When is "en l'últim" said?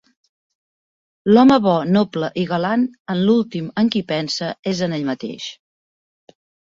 3.15-3.67